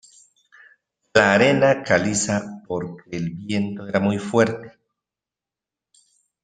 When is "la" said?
1.13-1.35